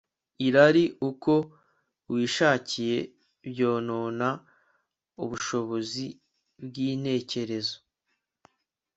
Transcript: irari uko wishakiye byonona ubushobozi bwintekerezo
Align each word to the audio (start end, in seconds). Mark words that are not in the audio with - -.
irari 0.47 0.85
uko 1.09 1.33
wishakiye 2.13 2.97
byonona 3.51 4.27
ubushobozi 5.23 6.05
bwintekerezo 6.65 7.75